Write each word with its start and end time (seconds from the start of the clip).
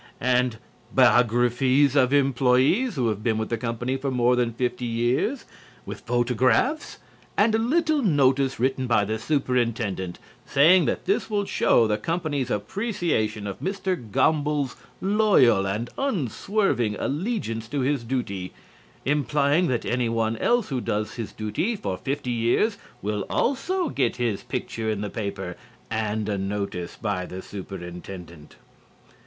And 0.19 0.57
biographies 0.95 1.95
of 1.95 2.11
employees 2.11 2.95
who 2.95 3.09
have 3.09 3.21
been 3.21 3.37
with 3.37 3.49
the 3.49 3.57
company 3.59 3.97
for 3.97 4.09
more 4.09 4.35
than 4.35 4.51
fifty 4.51 4.87
years, 4.87 5.45
with 5.85 5.99
photographs, 5.99 6.97
and 7.37 7.53
a 7.53 7.59
little 7.59 8.01
notice 8.01 8.59
written 8.59 8.87
by 8.87 9.05
the 9.05 9.19
Superintendent 9.19 10.17
saying 10.43 10.85
that 10.85 11.05
this 11.05 11.29
will 11.29 11.45
show 11.45 11.85
the 11.85 11.99
company's 11.99 12.49
appreciation 12.49 13.45
of 13.45 13.59
Mr. 13.59 13.95
Gomble's 14.09 14.75
loyal 15.01 15.67
and 15.67 15.87
unswerving 15.99 16.95
allegiance 16.97 17.67
to 17.67 17.81
his 17.81 18.03
duty, 18.03 18.53
implying 19.05 19.67
that 19.67 19.85
any 19.85 20.09
one 20.09 20.35
else 20.37 20.69
who 20.69 20.81
does 20.81 21.13
his 21.13 21.31
duty 21.31 21.75
for 21.75 21.95
fifty 21.95 22.31
years 22.31 22.79
will 23.03 23.23
also 23.29 23.89
get 23.89 24.15
his 24.15 24.41
picture 24.41 24.89
in 24.89 25.01
the 25.01 25.11
paper 25.11 25.55
and 25.91 26.27
a 26.27 26.39
notice 26.39 26.97
by 26.99 27.27
the 27.27 27.43
Superintendent. 27.43 28.55